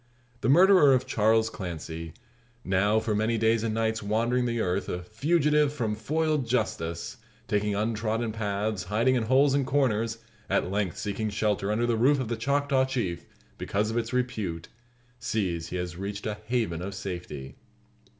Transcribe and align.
The 0.39 0.49
murderer 0.49 0.95
of 0.95 1.05
Charles 1.05 1.51
Clancy 1.51 2.13
now 2.63 2.97
for 2.99 3.13
many 3.13 3.37
days 3.37 3.61
and 3.61 3.75
nights 3.75 4.01
wandering 4.01 4.47
the 4.47 4.59
earth, 4.59 4.89
a 4.89 5.03
fugitive 5.03 5.71
from 5.71 5.93
foiled 5.93 6.47
justice, 6.47 7.17
taking 7.47 7.75
untrodden 7.75 8.31
paths, 8.31 8.85
hiding 8.85 9.13
in 9.13 9.21
holes 9.21 9.53
and 9.53 9.63
corners, 9.63 10.17
at 10.49 10.71
length 10.71 10.97
seeking 10.97 11.29
shelter 11.29 11.71
under 11.71 11.85
the 11.85 11.97
roof 11.97 12.19
of 12.19 12.29
the 12.29 12.35
Choctaw 12.35 12.83
Chief, 12.85 13.27
because 13.59 13.91
of 13.91 13.97
its 13.99 14.11
repute, 14.11 14.69
sees 15.19 15.67
he 15.67 15.75
has 15.75 15.97
reached 15.97 16.25
a 16.25 16.39
haven 16.47 16.81
of 16.81 16.95
safety. 16.95 17.57